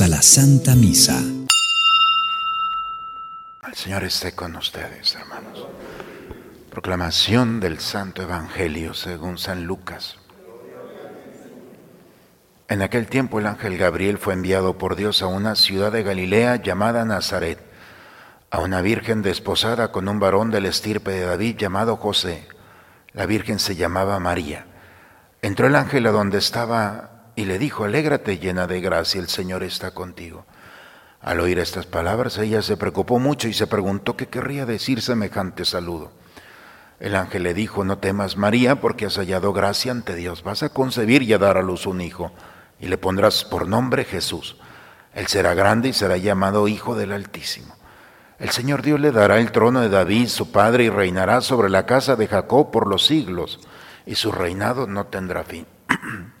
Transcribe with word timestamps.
A 0.00 0.08
la 0.08 0.22
Santa 0.22 0.74
Misa. 0.74 1.20
El 3.68 3.74
Señor 3.74 4.02
esté 4.04 4.34
con 4.34 4.56
ustedes, 4.56 5.14
hermanos. 5.14 5.66
Proclamación 6.70 7.60
del 7.60 7.78
Santo 7.78 8.22
Evangelio 8.22 8.94
según 8.94 9.36
San 9.36 9.64
Lucas. 9.64 10.16
En 12.68 12.80
aquel 12.80 13.06
tiempo 13.06 13.38
el 13.38 13.46
ángel 13.46 13.76
Gabriel 13.76 14.16
fue 14.16 14.32
enviado 14.32 14.78
por 14.78 14.96
Dios 14.96 15.20
a 15.20 15.26
una 15.26 15.54
ciudad 15.56 15.92
de 15.92 16.02
Galilea 16.02 16.56
llamada 16.56 17.04
Nazaret, 17.04 17.58
a 18.50 18.60
una 18.60 18.80
virgen 18.80 19.20
desposada 19.20 19.92
con 19.92 20.08
un 20.08 20.18
varón 20.18 20.50
del 20.50 20.64
estirpe 20.64 21.12
de 21.12 21.26
David 21.26 21.58
llamado 21.58 21.96
José. 21.98 22.48
La 23.12 23.26
virgen 23.26 23.58
se 23.58 23.76
llamaba 23.76 24.18
María. 24.18 24.64
Entró 25.42 25.66
el 25.66 25.76
ángel 25.76 26.06
a 26.06 26.12
donde 26.12 26.38
estaba 26.38 27.11
y 27.34 27.44
le 27.44 27.58
dijo, 27.58 27.84
alégrate 27.84 28.38
llena 28.38 28.66
de 28.66 28.80
gracia, 28.80 29.20
el 29.20 29.28
Señor 29.28 29.62
está 29.62 29.92
contigo. 29.92 30.44
Al 31.20 31.40
oír 31.40 31.58
estas 31.58 31.86
palabras, 31.86 32.36
ella 32.38 32.62
se 32.62 32.76
preocupó 32.76 33.18
mucho 33.18 33.48
y 33.48 33.52
se 33.52 33.66
preguntó 33.66 34.16
qué 34.16 34.26
querría 34.26 34.66
decir 34.66 35.00
semejante 35.00 35.64
saludo. 35.64 36.10
El 36.98 37.16
ángel 37.16 37.44
le 37.44 37.54
dijo, 37.54 37.84
no 37.84 37.98
temas 37.98 38.36
María, 38.36 38.80
porque 38.80 39.06
has 39.06 39.16
hallado 39.16 39.52
gracia 39.52 39.92
ante 39.92 40.14
Dios. 40.14 40.42
Vas 40.42 40.62
a 40.62 40.68
concebir 40.68 41.22
y 41.22 41.32
a 41.32 41.38
dar 41.38 41.56
a 41.56 41.62
luz 41.62 41.86
un 41.86 42.00
hijo, 42.00 42.32
y 42.80 42.86
le 42.86 42.98
pondrás 42.98 43.44
por 43.44 43.66
nombre 43.66 44.04
Jesús. 44.04 44.56
Él 45.14 45.26
será 45.26 45.54
grande 45.54 45.88
y 45.90 45.92
será 45.92 46.16
llamado 46.16 46.68
Hijo 46.68 46.94
del 46.94 47.12
Altísimo. 47.12 47.74
El 48.38 48.50
Señor 48.50 48.82
Dios 48.82 48.98
le 48.98 49.12
dará 49.12 49.38
el 49.38 49.52
trono 49.52 49.80
de 49.80 49.88
David, 49.88 50.26
su 50.28 50.50
padre, 50.50 50.84
y 50.84 50.90
reinará 50.90 51.40
sobre 51.40 51.70
la 51.70 51.86
casa 51.86 52.16
de 52.16 52.26
Jacob 52.26 52.70
por 52.70 52.88
los 52.88 53.06
siglos, 53.06 53.60
y 54.06 54.16
su 54.16 54.32
reinado 54.32 54.86
no 54.86 55.06
tendrá 55.06 55.44
fin. 55.44 55.66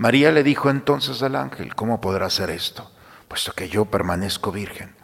María 0.00 0.32
le 0.32 0.42
dijo 0.42 0.70
entonces 0.70 1.22
al 1.22 1.36
ángel, 1.36 1.74
¿cómo 1.74 2.00
podrá 2.00 2.24
hacer 2.24 2.48
esto? 2.48 2.90
Puesto 3.28 3.52
que 3.52 3.68
yo 3.68 3.84
permanezco 3.84 4.50
virgen. 4.50 4.94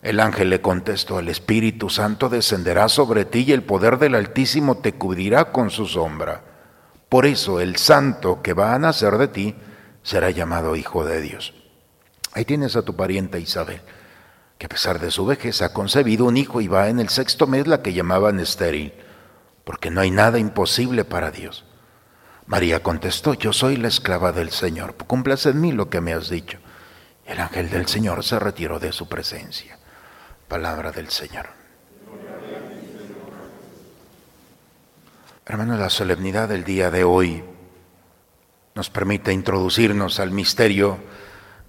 El 0.00 0.20
ángel 0.20 0.48
le 0.48 0.62
contestó, 0.62 1.18
el 1.18 1.28
Espíritu 1.28 1.90
Santo 1.90 2.30
descenderá 2.30 2.88
sobre 2.88 3.26
ti 3.26 3.40
y 3.46 3.52
el 3.52 3.62
poder 3.62 3.98
del 3.98 4.14
Altísimo 4.14 4.78
te 4.78 4.94
cubrirá 4.94 5.52
con 5.52 5.68
su 5.68 5.84
sombra. 5.84 6.44
Por 7.10 7.26
eso 7.26 7.60
el 7.60 7.76
santo 7.76 8.40
que 8.40 8.54
va 8.54 8.72
a 8.72 8.78
nacer 8.78 9.18
de 9.18 9.28
ti 9.28 9.54
será 10.02 10.30
llamado 10.30 10.76
Hijo 10.76 11.04
de 11.04 11.20
Dios. 11.20 11.52
Ahí 12.32 12.46
tienes 12.46 12.74
a 12.74 12.80
tu 12.80 12.96
parienta 12.96 13.38
Isabel, 13.38 13.82
que 14.56 14.64
a 14.64 14.70
pesar 14.70 14.98
de 14.98 15.10
su 15.10 15.26
vejez 15.26 15.60
ha 15.60 15.74
concebido 15.74 16.24
un 16.24 16.38
hijo 16.38 16.62
y 16.62 16.68
va 16.68 16.88
en 16.88 17.00
el 17.00 17.10
sexto 17.10 17.46
mes 17.46 17.66
la 17.66 17.82
que 17.82 17.92
llamaban 17.92 18.40
estéril, 18.40 18.94
porque 19.64 19.90
no 19.90 20.00
hay 20.00 20.10
nada 20.10 20.38
imposible 20.38 21.04
para 21.04 21.30
Dios. 21.30 21.67
María 22.48 22.82
contestó, 22.82 23.34
yo 23.34 23.52
soy 23.52 23.76
la 23.76 23.88
esclava 23.88 24.32
del 24.32 24.50
Señor, 24.50 24.94
cumplas 24.94 25.44
en 25.44 25.60
mí 25.60 25.70
lo 25.70 25.90
que 25.90 26.00
me 26.00 26.14
has 26.14 26.30
dicho. 26.30 26.58
El 27.26 27.40
ángel 27.40 27.68
del 27.68 27.86
Señor 27.86 28.24
se 28.24 28.38
retiró 28.38 28.80
de 28.80 28.90
su 28.90 29.06
presencia. 29.06 29.78
Palabra 30.48 30.90
del 30.90 31.10
Señor. 31.10 31.46
Hermanos, 35.44 35.78
la 35.78 35.90
solemnidad 35.90 36.48
del 36.48 36.64
día 36.64 36.90
de 36.90 37.04
hoy 37.04 37.44
nos 38.74 38.88
permite 38.88 39.34
introducirnos 39.34 40.18
al 40.18 40.30
misterio 40.30 40.96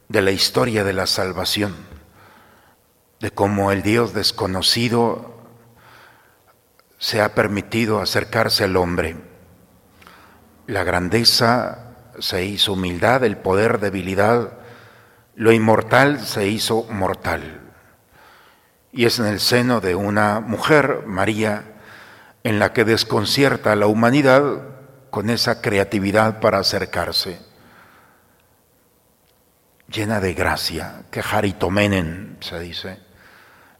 de 0.07 0.21
la 0.21 0.31
historia 0.31 0.85
de 0.85 0.93
la 0.93 1.07
salvación, 1.07 1.75
de 3.19 3.31
cómo 3.31 3.73
el 3.73 3.83
Dios 3.83 4.13
desconocido 4.13 5.43
se 6.99 7.19
ha 7.19 7.35
permitido 7.35 7.99
acercarse 7.99 8.63
al 8.63 8.77
hombre 8.77 9.28
la 10.69 10.83
grandeza 10.83 11.95
se 12.19 12.45
hizo 12.45 12.73
humildad, 12.73 13.23
el 13.23 13.37
poder 13.37 13.79
debilidad, 13.79 14.51
lo 15.35 15.51
inmortal 15.51 16.19
se 16.19 16.47
hizo 16.47 16.83
mortal. 16.91 17.61
Y 18.91 19.05
es 19.05 19.17
en 19.17 19.25
el 19.25 19.39
seno 19.39 19.81
de 19.81 19.95
una 19.95 20.41
mujer, 20.41 21.05
María, 21.07 21.63
en 22.43 22.59
la 22.59 22.71
que 22.71 22.85
desconcierta 22.85 23.71
a 23.71 23.75
la 23.75 23.87
humanidad 23.87 24.61
con 25.09 25.31
esa 25.31 25.59
creatividad 25.59 26.39
para 26.39 26.59
acercarse. 26.59 27.41
Llena 29.87 30.19
de 30.19 30.35
gracia, 30.35 31.05
que 31.09 31.23
haritomenen 31.31 32.37
se 32.41 32.59
dice, 32.59 32.99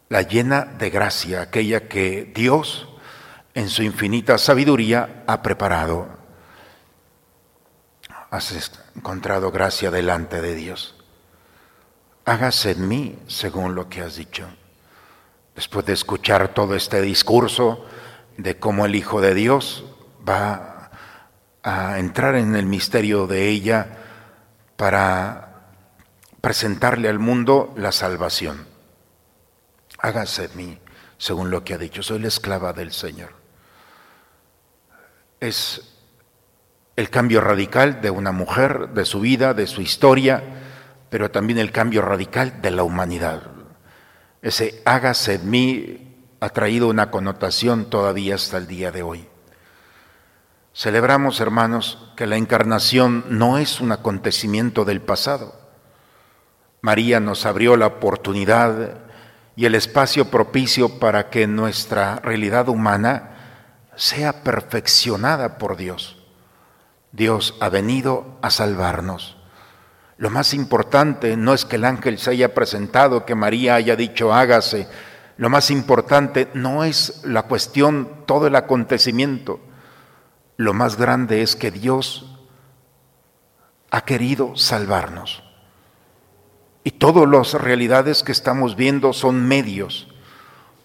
la 0.07 0.23
llena 0.23 0.65
de 0.65 0.89
gracia, 0.89 1.43
aquella 1.43 1.87
que 1.87 2.31
Dios 2.33 2.89
en 3.53 3.69
su 3.69 3.83
infinita 3.83 4.39
sabiduría 4.39 5.23
ha 5.27 5.43
preparado 5.43 6.18
has 8.29 8.71
encontrado 8.95 9.51
gracia 9.51 9.91
delante 9.91 10.41
de 10.41 10.55
Dios. 10.55 10.95
Hágase 12.25 12.71
en 12.71 12.87
mí 12.87 13.19
según 13.27 13.75
lo 13.75 13.89
que 13.89 14.01
has 14.01 14.15
dicho. 14.15 14.47
Después 15.55 15.85
de 15.85 15.93
escuchar 15.93 16.53
todo 16.53 16.75
este 16.75 17.01
discurso 17.01 17.85
de 18.37 18.59
cómo 18.59 18.85
el 18.85 18.95
Hijo 18.95 19.19
de 19.19 19.33
Dios 19.33 19.83
va 20.27 20.91
a 21.63 21.99
entrar 21.99 22.35
en 22.35 22.55
el 22.55 22.65
misterio 22.65 23.27
de 23.27 23.49
ella 23.49 23.97
para 24.77 25.49
presentarle 26.39 27.09
al 27.09 27.19
mundo 27.19 27.73
la 27.75 27.91
salvación. 27.91 28.67
Hágase 29.97 30.45
en 30.45 30.57
mí 30.57 30.79
según 31.17 31.51
lo 31.51 31.63
que 31.63 31.73
ha 31.73 31.77
dicho. 31.77 32.03
Soy 32.03 32.19
la 32.19 32.29
esclava 32.29 32.71
del 32.73 32.93
Señor. 32.93 33.33
Es 35.39 35.98
el 36.99 37.09
cambio 37.09 37.39
radical 37.39 38.01
de 38.01 38.09
una 38.09 38.33
mujer, 38.33 38.89
de 38.89 39.05
su 39.05 39.21
vida, 39.21 39.53
de 39.53 39.67
su 39.67 39.79
historia, 39.79 40.43
pero 41.09 41.31
también 41.31 41.57
el 41.57 41.71
cambio 41.71 42.01
radical 42.01 42.61
de 42.61 42.71
la 42.71 42.83
humanidad. 42.83 43.41
Ese 44.41 44.81
hágase 44.83 45.35
en 45.35 45.49
mí 45.49 46.25
ha 46.41 46.49
traído 46.49 46.89
una 46.89 47.09
connotación 47.09 47.89
todavía 47.89 48.35
hasta 48.35 48.57
el 48.57 48.67
día 48.67 48.91
de 48.91 49.03
hoy. 49.03 49.29
Celebramos, 50.75 51.39
hermanos, 51.39 52.11
que 52.17 52.27
la 52.27 52.35
encarnación 52.35 53.23
no 53.29 53.57
es 53.57 53.79
un 53.79 53.93
acontecimiento 53.93 54.83
del 54.83 54.99
pasado. 54.99 55.57
María 56.81 57.21
nos 57.21 57.45
abrió 57.45 57.77
la 57.77 57.87
oportunidad 57.87 58.97
y 59.55 59.63
el 59.63 59.75
espacio 59.75 60.25
propicio 60.25 60.99
para 60.99 61.29
que 61.29 61.47
nuestra 61.47 62.17
realidad 62.17 62.67
humana 62.67 63.87
sea 63.95 64.43
perfeccionada 64.43 65.57
por 65.57 65.77
Dios. 65.77 66.18
Dios 67.11 67.55
ha 67.59 67.69
venido 67.69 68.37
a 68.41 68.49
salvarnos. 68.49 69.37
Lo 70.17 70.29
más 70.29 70.53
importante 70.53 71.37
no 71.37 71.53
es 71.53 71.65
que 71.65 71.77
el 71.77 71.85
ángel 71.85 72.17
se 72.17 72.31
haya 72.31 72.53
presentado, 72.53 73.25
que 73.25 73.35
María 73.35 73.75
haya 73.75 73.95
dicho 73.95 74.33
hágase. 74.33 74.87
Lo 75.37 75.49
más 75.49 75.71
importante 75.71 76.49
no 76.53 76.83
es 76.83 77.21
la 77.23 77.43
cuestión, 77.43 78.25
todo 78.25 78.47
el 78.47 78.55
acontecimiento. 78.55 79.61
Lo 80.57 80.73
más 80.73 80.97
grande 80.97 81.41
es 81.41 81.55
que 81.55 81.71
Dios 81.71 82.37
ha 83.91 84.01
querido 84.01 84.57
salvarnos. 84.57 85.41
Y 86.83 86.91
todas 86.91 87.27
las 87.27 87.53
realidades 87.53 88.23
que 88.23 88.31
estamos 88.31 88.75
viendo 88.75 89.13
son 89.13 89.47
medios, 89.47 90.09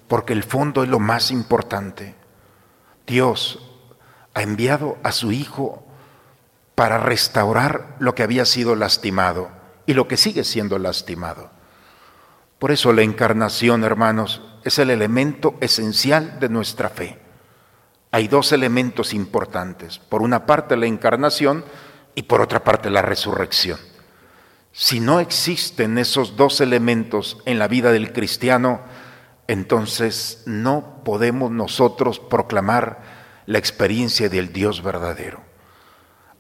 porque 0.06 0.32
el 0.32 0.44
fondo 0.44 0.84
es 0.84 0.88
lo 0.88 1.00
más 1.00 1.30
importante. 1.30 2.14
Dios 3.06 3.58
ha 4.34 4.42
enviado 4.42 4.98
a 5.02 5.12
su 5.12 5.32
Hijo 5.32 5.83
para 6.74 6.98
restaurar 6.98 7.96
lo 7.98 8.14
que 8.14 8.22
había 8.22 8.44
sido 8.44 8.74
lastimado 8.74 9.50
y 9.86 9.94
lo 9.94 10.08
que 10.08 10.16
sigue 10.16 10.44
siendo 10.44 10.78
lastimado. 10.78 11.50
Por 12.58 12.72
eso 12.72 12.92
la 12.92 13.02
encarnación, 13.02 13.84
hermanos, 13.84 14.42
es 14.64 14.78
el 14.78 14.90
elemento 14.90 15.54
esencial 15.60 16.38
de 16.40 16.48
nuestra 16.48 16.88
fe. 16.88 17.18
Hay 18.10 18.28
dos 18.28 18.52
elementos 18.52 19.12
importantes. 19.12 19.98
Por 19.98 20.22
una 20.22 20.46
parte 20.46 20.76
la 20.76 20.86
encarnación 20.86 21.64
y 22.14 22.22
por 22.22 22.40
otra 22.40 22.64
parte 22.64 22.90
la 22.90 23.02
resurrección. 23.02 23.78
Si 24.72 24.98
no 25.00 25.20
existen 25.20 25.98
esos 25.98 26.36
dos 26.36 26.60
elementos 26.60 27.38
en 27.44 27.58
la 27.58 27.68
vida 27.68 27.92
del 27.92 28.12
cristiano, 28.12 28.80
entonces 29.46 30.42
no 30.46 31.02
podemos 31.04 31.50
nosotros 31.50 32.18
proclamar 32.18 33.02
la 33.46 33.58
experiencia 33.58 34.28
del 34.28 34.52
Dios 34.52 34.82
verdadero. 34.82 35.53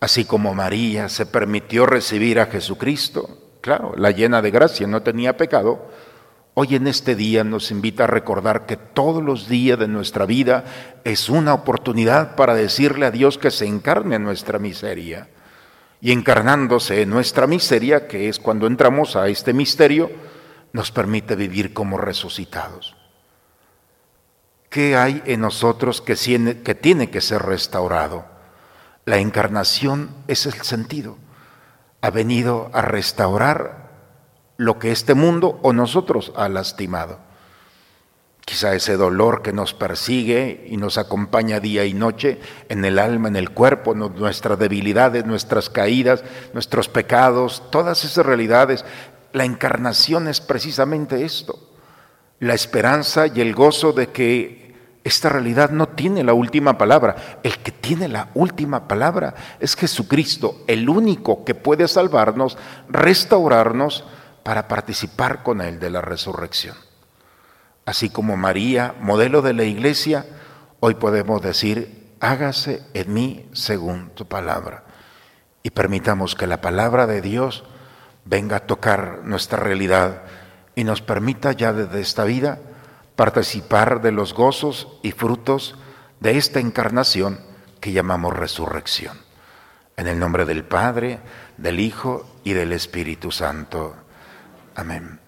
Así 0.04 0.26
como 0.26 0.52
María 0.52 1.08
se 1.08 1.24
permitió 1.24 1.86
recibir 1.86 2.38
a 2.38 2.44
Jesucristo, 2.44 3.38
claro, 3.62 3.94
la 3.96 4.10
llena 4.10 4.42
de 4.42 4.50
gracia, 4.50 4.86
no 4.86 5.02
tenía 5.02 5.38
pecado, 5.38 5.88
hoy 6.52 6.74
en 6.74 6.88
este 6.88 7.14
día 7.14 7.42
nos 7.42 7.70
invita 7.70 8.04
a 8.04 8.08
recordar 8.08 8.66
que 8.66 8.76
todos 8.76 9.22
los 9.22 9.48
días 9.48 9.78
de 9.78 9.88
nuestra 9.88 10.26
vida 10.26 10.64
es 11.04 11.30
una 11.30 11.54
oportunidad 11.54 12.36
para 12.36 12.54
decirle 12.54 13.06
a 13.06 13.10
Dios 13.10 13.38
que 13.38 13.50
se 13.50 13.64
encarne 13.64 14.16
en 14.16 14.24
nuestra 14.24 14.58
miseria. 14.58 15.30
Y 16.02 16.12
encarnándose 16.12 17.00
en 17.00 17.08
nuestra 17.08 17.46
miseria, 17.46 18.06
que 18.06 18.28
es 18.28 18.38
cuando 18.38 18.66
entramos 18.66 19.16
a 19.16 19.28
este 19.28 19.54
misterio, 19.54 20.10
nos 20.74 20.90
permite 20.92 21.34
vivir 21.34 21.72
como 21.72 21.96
resucitados. 21.96 22.94
¿Qué 24.68 24.98
hay 24.98 25.22
en 25.24 25.40
nosotros 25.40 26.02
que 26.02 26.74
tiene 26.74 27.08
que 27.08 27.22
ser 27.22 27.40
restaurado? 27.40 28.33
La 29.04 29.18
encarnación 29.18 30.10
es 30.28 30.46
el 30.46 30.54
sentido. 30.62 31.18
Ha 32.00 32.10
venido 32.10 32.70
a 32.72 32.82
restaurar 32.82 33.90
lo 34.56 34.78
que 34.78 34.92
este 34.92 35.14
mundo 35.14 35.58
o 35.62 35.72
nosotros 35.72 36.32
ha 36.36 36.48
lastimado. 36.48 37.18
Quizá 38.44 38.74
ese 38.74 38.96
dolor 38.96 39.42
que 39.42 39.52
nos 39.52 39.72
persigue 39.72 40.66
y 40.68 40.76
nos 40.76 40.98
acompaña 40.98 41.60
día 41.60 41.86
y 41.86 41.94
noche 41.94 42.40
en 42.68 42.84
el 42.84 42.98
alma, 42.98 43.28
en 43.28 43.36
el 43.36 43.50
cuerpo, 43.50 43.94
nuestras 43.94 44.58
debilidades, 44.58 45.24
nuestras 45.24 45.70
caídas, 45.70 46.22
nuestros 46.52 46.88
pecados, 46.88 47.62
todas 47.70 48.04
esas 48.04 48.24
realidades. 48.24 48.84
La 49.32 49.44
encarnación 49.44 50.28
es 50.28 50.40
precisamente 50.40 51.24
esto, 51.24 51.58
la 52.38 52.54
esperanza 52.54 53.26
y 53.26 53.40
el 53.40 53.54
gozo 53.54 53.92
de 53.92 54.08
que 54.08 54.63
esta 55.04 55.28
realidad 55.28 55.68
no 55.68 55.88
tiene 55.88 56.24
la 56.24 56.32
última 56.32 56.78
palabra. 56.78 57.38
El 57.42 57.58
que 57.58 57.70
tiene 57.70 58.08
la 58.08 58.30
última 58.32 58.88
palabra 58.88 59.34
es 59.60 59.76
Jesucristo, 59.76 60.64
el 60.66 60.88
único 60.88 61.44
que 61.44 61.54
puede 61.54 61.86
salvarnos, 61.88 62.56
restaurarnos 62.88 64.04
para 64.42 64.66
participar 64.66 65.42
con 65.42 65.60
Él 65.60 65.78
de 65.78 65.90
la 65.90 66.00
resurrección. 66.00 66.74
Así 67.84 68.08
como 68.08 68.38
María, 68.38 68.94
modelo 68.98 69.42
de 69.42 69.52
la 69.52 69.64
iglesia, 69.64 70.24
hoy 70.80 70.94
podemos 70.94 71.42
decir, 71.42 72.14
hágase 72.20 72.82
en 72.94 73.12
mí 73.12 73.50
según 73.52 74.08
tu 74.14 74.26
palabra. 74.26 74.84
Y 75.62 75.70
permitamos 75.70 76.34
que 76.34 76.46
la 76.46 76.62
palabra 76.62 77.06
de 77.06 77.20
Dios 77.20 77.64
venga 78.24 78.56
a 78.56 78.66
tocar 78.66 79.20
nuestra 79.24 79.58
realidad 79.58 80.22
y 80.74 80.84
nos 80.84 81.02
permita 81.02 81.52
ya 81.52 81.74
desde 81.74 82.00
esta 82.00 82.24
vida 82.24 82.58
participar 83.16 84.00
de 84.00 84.12
los 84.12 84.34
gozos 84.34 84.88
y 85.02 85.12
frutos 85.12 85.76
de 86.20 86.36
esta 86.36 86.60
encarnación 86.60 87.40
que 87.80 87.92
llamamos 87.92 88.36
resurrección. 88.36 89.18
En 89.96 90.08
el 90.08 90.18
nombre 90.18 90.44
del 90.44 90.64
Padre, 90.64 91.20
del 91.56 91.80
Hijo 91.80 92.26
y 92.42 92.52
del 92.52 92.72
Espíritu 92.72 93.30
Santo. 93.30 93.94
Amén. 94.74 95.20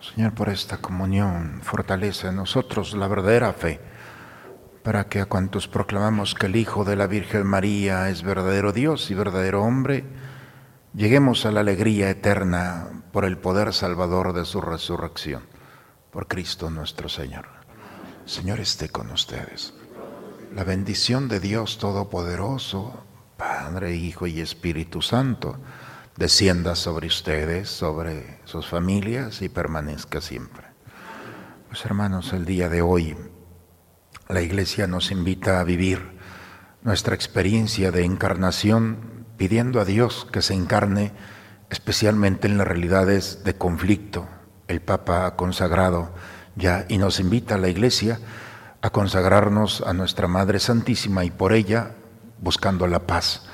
Señor, 0.00 0.34
por 0.34 0.48
esta 0.48 0.78
comunión, 0.78 1.60
fortalece 1.62 2.28
en 2.28 2.36
nosotros 2.36 2.94
la 2.94 3.06
verdadera 3.08 3.52
fe, 3.52 3.80
para 4.82 5.04
que 5.04 5.20
a 5.20 5.26
cuantos 5.26 5.68
proclamamos 5.68 6.34
que 6.34 6.46
el 6.46 6.56
Hijo 6.56 6.84
de 6.84 6.96
la 6.96 7.06
Virgen 7.06 7.46
María 7.46 8.08
es 8.08 8.22
verdadero 8.22 8.72
Dios 8.72 9.10
y 9.12 9.14
verdadero 9.14 9.62
hombre, 9.62 10.04
lleguemos 10.92 11.46
a 11.46 11.52
la 11.52 11.60
alegría 11.60 12.10
eterna 12.10 12.88
por 13.12 13.24
el 13.24 13.38
poder 13.38 13.72
salvador 13.72 14.32
de 14.32 14.44
su 14.44 14.60
resurrección, 14.60 15.44
por 16.12 16.28
Cristo 16.28 16.68
nuestro 16.68 17.08
Señor. 17.08 17.46
Señor 18.26 18.60
esté 18.60 18.90
con 18.90 19.10
ustedes. 19.10 19.72
La 20.54 20.62
bendición 20.62 21.26
de 21.28 21.40
Dios 21.40 21.78
Todopoderoso, 21.78 23.02
Padre, 23.38 23.96
Hijo 23.96 24.26
y 24.26 24.40
Espíritu 24.40 25.00
Santo, 25.00 25.58
descienda 26.18 26.76
sobre 26.76 27.06
ustedes, 27.06 27.70
sobre 27.70 28.40
sus 28.44 28.68
familias 28.68 29.40
y 29.40 29.48
permanezca 29.48 30.20
siempre. 30.20 30.66
Pues 31.68 31.82
hermanos, 31.86 32.34
el 32.34 32.44
día 32.44 32.68
de 32.68 32.82
hoy 32.82 33.16
la 34.28 34.42
Iglesia 34.42 34.86
nos 34.86 35.10
invita 35.10 35.60
a 35.60 35.64
vivir 35.64 36.18
nuestra 36.82 37.14
experiencia 37.14 37.90
de 37.90 38.04
encarnación 38.04 39.24
pidiendo 39.38 39.80
a 39.80 39.86
Dios 39.86 40.26
que 40.30 40.42
se 40.42 40.52
encarne 40.52 41.12
especialmente 41.70 42.48
en 42.48 42.58
las 42.58 42.68
realidades 42.68 43.44
de 43.44 43.56
conflicto. 43.56 44.28
El 44.68 44.80
Papa 44.80 45.26
ha 45.26 45.36
consagrado 45.36 46.10
ya 46.56 46.84
y 46.88 46.98
nos 46.98 47.20
invita 47.20 47.54
a 47.54 47.58
la 47.58 47.68
Iglesia 47.68 48.18
a 48.80 48.90
consagrarnos 48.90 49.82
a 49.86 49.92
nuestra 49.92 50.26
Madre 50.26 50.58
Santísima 50.58 51.24
y 51.24 51.30
por 51.30 51.52
ella 51.52 51.92
buscando 52.40 52.86
la 52.86 53.06
paz, 53.06 53.44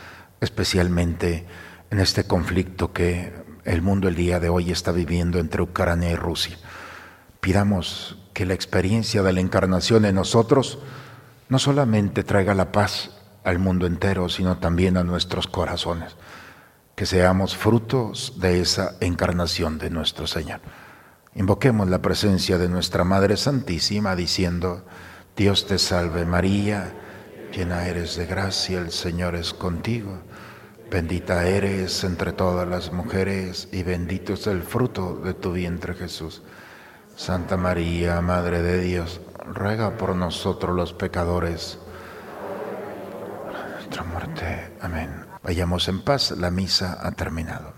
especialmente 0.40 1.46
en 1.90 2.00
este 2.00 2.24
conflicto 2.24 2.92
que 2.92 3.32
el 3.64 3.82
mundo 3.82 4.08
el 4.08 4.14
día 4.14 4.40
de 4.40 4.48
hoy 4.48 4.70
está 4.70 4.92
viviendo 4.92 5.38
entre 5.38 5.62
Ucrania 5.62 6.10
y 6.10 6.16
Rusia. 6.16 6.56
Pidamos 7.40 8.18
que 8.32 8.46
la 8.46 8.54
experiencia 8.54 9.22
de 9.22 9.32
la 9.32 9.40
encarnación 9.40 10.06
en 10.06 10.14
nosotros 10.14 10.78
no 11.48 11.58
solamente 11.58 12.24
traiga 12.24 12.54
la 12.54 12.72
paz 12.72 13.10
al 13.44 13.58
mundo 13.58 13.86
entero, 13.86 14.28
sino 14.28 14.58
también 14.58 14.96
a 14.96 15.04
nuestros 15.04 15.46
corazones, 15.46 16.16
que 16.94 17.06
seamos 17.06 17.56
frutos 17.56 18.34
de 18.38 18.60
esa 18.60 18.96
encarnación 19.00 19.78
de 19.78 19.90
nuestro 19.90 20.26
Señor. 20.26 20.60
Invoquemos 21.34 21.88
la 21.88 22.02
presencia 22.02 22.58
de 22.58 22.68
nuestra 22.68 23.04
Madre 23.04 23.36
Santísima 23.36 24.16
diciendo, 24.16 24.84
Dios 25.36 25.66
te 25.66 25.78
salve 25.78 26.24
María, 26.24 26.92
llena 27.54 27.86
eres 27.86 28.16
de 28.16 28.26
gracia, 28.26 28.80
el 28.80 28.90
Señor 28.90 29.34
es 29.34 29.52
contigo. 29.54 30.18
Bendita 30.90 31.46
eres 31.46 32.02
entre 32.04 32.32
todas 32.32 32.66
las 32.66 32.92
mujeres 32.92 33.68
y 33.72 33.82
bendito 33.82 34.32
es 34.32 34.46
el 34.46 34.62
fruto 34.62 35.16
de 35.16 35.34
tu 35.34 35.52
vientre 35.52 35.94
Jesús. 35.94 36.42
Santa 37.14 37.56
María, 37.56 38.20
Madre 38.22 38.62
de 38.62 38.80
Dios, 38.80 39.20
ruega 39.52 39.96
por 39.98 40.16
nosotros 40.16 40.74
los 40.74 40.94
pecadores. 40.94 41.78
Nuestra 43.74 44.02
muerte. 44.04 44.72
Amén. 44.80 45.26
Vayamos 45.42 45.88
en 45.88 46.00
paz, 46.02 46.30
la 46.32 46.50
misa 46.50 46.98
ha 47.00 47.12
terminado. 47.12 47.77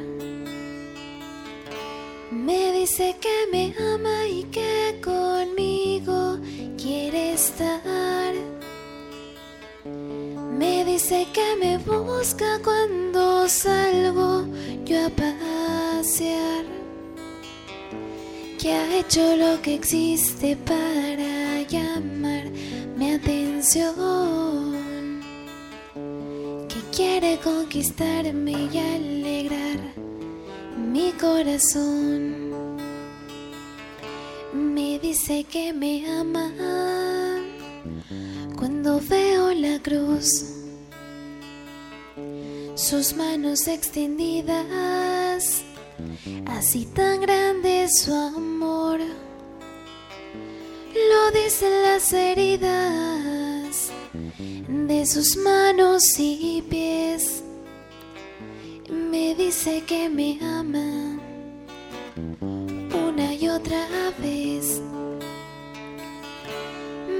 Me 2.31 2.71
dice 2.71 3.13
que 3.19 3.45
me 3.51 3.75
ama 3.93 4.25
y 4.25 4.43
que 4.43 5.01
conmigo 5.03 6.39
quiere 6.77 7.33
estar. 7.33 8.33
Me 9.83 10.85
dice 10.85 11.27
que 11.33 11.57
me 11.59 11.77
busca 11.79 12.57
cuando 12.63 13.49
salgo 13.49 14.45
yo 14.85 15.07
a 15.07 15.09
pasear. 15.09 16.63
Que 18.57 18.75
ha 18.75 18.99
hecho 18.99 19.35
lo 19.35 19.61
que 19.61 19.75
existe 19.75 20.55
para 20.55 21.63
llamar 21.63 22.49
mi 22.95 23.11
atención. 23.11 23.91
Que 26.69 26.79
quiere 26.95 27.37
conquistarme 27.39 28.69
y 28.71 28.77
alegrar 28.77 30.10
mi 31.01 31.11
corazón. 31.13 32.77
Me 34.53 34.99
dice 34.99 35.43
que 35.43 35.73
me 35.73 35.93
ama. 36.19 36.51
Cuando 38.57 38.99
veo 38.99 39.53
la 39.53 39.79
cruz, 39.81 40.27
sus 42.75 43.13
manos 43.15 43.67
extendidas, 43.67 45.63
así 46.45 46.85
tan 46.85 47.21
grande 47.21 47.87
su 47.89 48.13
amor, 48.13 48.99
lo 51.09 51.21
dicen 51.31 51.73
las 51.83 52.13
heridas 52.13 53.91
de 54.67 55.05
sus 55.05 55.35
manos 55.37 56.03
y 56.19 56.61
pies, 56.69 57.40
me 59.11 59.35
dice 59.35 59.83
que 59.85 60.09
me 60.09 60.39
ama 60.41 61.19
una 63.07 63.33
y 63.33 63.49
otra 63.49 63.85
vez 64.19 64.81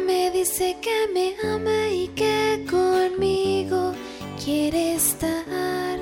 me 0.07 0.31
dice 0.31 0.77
que 0.81 0.98
me 1.13 1.36
ama 1.43 1.89
y 1.89 2.07
que 2.10 2.65
conmigo 2.69 3.93
quiere 4.43 4.95
estar. 4.95 5.98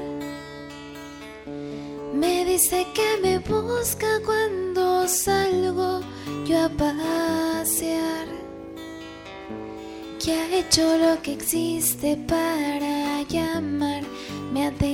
Me 2.13 2.45
dice 2.45 2.85
que 2.93 3.09
me 3.23 3.39
busca 3.39 4.19
cuando 4.25 5.07
salgo 5.07 6.01
yo 6.45 6.65
a 6.65 6.69
pasear. 6.69 8.27
Que 10.23 10.33
ha 10.33 10.59
hecho 10.59 10.97
lo 10.97 11.21
que 11.21 11.33
existe 11.33 12.17
para 12.27 13.23
llamar 13.23 14.03
mi 14.53 14.65
atención. 14.65 14.88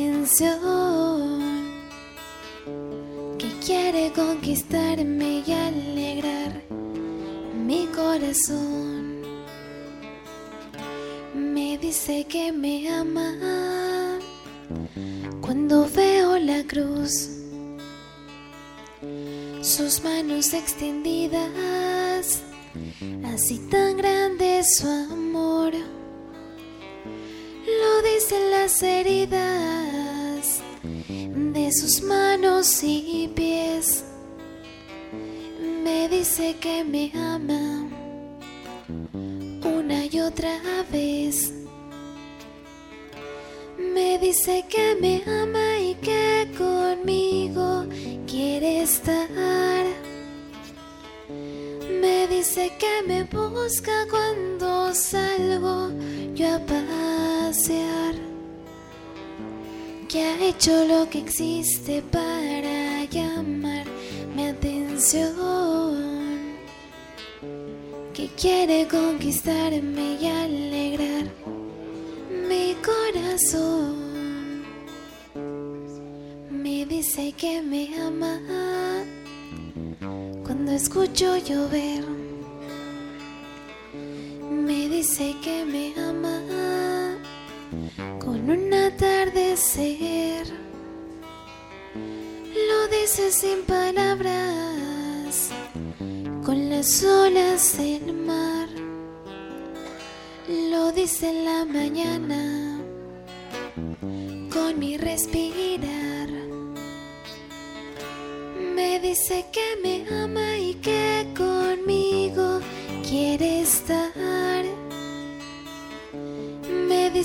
Que 3.37 3.49
quiere 3.63 4.11
conquistarme 4.11 5.43
y 5.45 5.51
alegrar 5.51 6.63
mi 7.53 7.85
corazón. 7.95 9.05
dice 11.77 12.25
que 12.27 12.51
me 12.51 12.89
ama 12.89 14.19
cuando 15.41 15.87
veo 15.95 16.39
la 16.39 16.63
cruz, 16.63 17.29
sus 19.61 20.03
manos 20.03 20.53
extendidas, 20.53 22.41
así 23.31 23.59
tan 23.69 23.97
grande 23.97 24.63
su 24.63 24.87
amor. 24.87 25.73
Lo 27.65 28.01
dicen 28.01 28.49
las 28.49 28.81
heridas 28.81 29.94
sus 31.71 32.01
manos 32.01 32.83
y 32.83 33.29
pies. 33.35 34.03
Me 35.83 36.07
dice 36.09 36.55
que 36.59 36.83
me 36.83 37.11
ama 37.15 37.89
una 39.63 40.05
y 40.05 40.19
otra 40.19 40.59
vez. 40.91 41.53
Me 43.77 44.17
dice 44.19 44.63
que 44.69 44.95
me 44.99 45.23
ama 45.25 45.79
y 45.79 45.95
que 45.95 46.47
conmigo 46.57 47.85
quiere 48.27 48.83
estar. 48.83 49.85
Me 52.01 52.27
dice 52.27 52.71
que 52.79 53.07
me 53.07 53.23
busca 53.23 54.05
cuando 54.09 54.93
salgo 54.93 55.89
yo 56.33 56.55
a 56.55 56.59
pasear. 56.59 58.34
Que 60.15 60.23
ha 60.23 60.41
hecho 60.45 60.85
lo 60.85 61.09
que 61.09 61.19
existe 61.19 62.01
para 62.09 63.03
llamar 63.03 63.85
mi 64.33 64.47
atención 64.47 65.35
que 68.13 68.29
quiere 68.39 68.87
conquistarme 68.87 70.15
y 70.21 70.25
alegrar 70.25 71.25
mi 72.47 72.77
corazón. 72.89 74.63
Me 76.49 76.85
dice 76.85 77.33
que 77.33 77.61
me 77.61 77.93
ama 77.99 78.39
cuando 80.45 80.71
escucho 80.71 81.35
llover. 81.39 82.05
Me 84.49 84.87
dice 84.87 85.35
que 85.43 85.65
me 85.65 85.93
ama 86.01 86.34
con 88.45 88.59
un 88.59 88.73
atardecer. 88.73 90.45
Lo 91.95 92.87
dice 92.87 93.31
sin 93.31 93.63
palabras 93.63 95.49
con 96.43 96.69
las 96.69 97.03
olas 97.03 97.77
del 97.77 98.13
mar. 98.13 98.67
Lo 100.47 100.91
dice 100.91 101.29
en 101.29 101.45
la 101.45 101.65
mañana 101.65 102.79
con 104.53 104.77
mi 104.79 104.97
respirar. 104.97 106.29
Me 108.75 108.99
dice 108.99 109.45
que 109.51 109.67
me 109.81 110.07
ama 110.23 110.44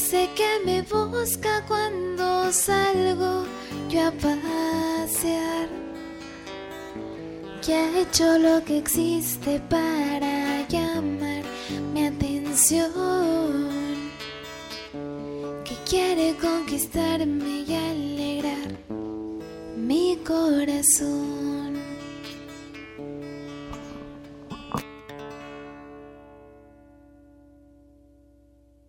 dice 0.01 0.31
que 0.35 0.61
me 0.65 0.81
busca 0.81 1.63
cuando 1.69 2.51
salgo 2.51 3.45
yo 3.91 4.09
a 4.09 4.11
pasear 4.13 5.69
que 7.61 7.75
ha 7.75 8.01
hecho 8.01 8.39
lo 8.39 8.65
que 8.65 8.79
existe 8.79 9.61
para 9.69 10.67
llamar 10.69 11.45
mi 11.93 12.07
atención, 12.07 12.91
que 15.67 15.75
quiere 15.87 16.35
conquistarme 16.41 17.65
y 17.69 17.75
alegrar 17.75 18.71
mi 19.77 20.17
corazón. 20.27 21.70